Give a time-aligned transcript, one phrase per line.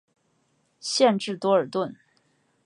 [0.79, 1.95] 县治多尔顿。